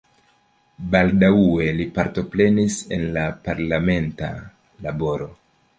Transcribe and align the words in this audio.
Baldaŭe 0.95 1.67
li 1.81 1.87
partoprenis 1.99 2.81
en 2.99 3.07
la 3.19 3.29
parlamenta 3.49 4.35
laboro. 4.89 5.35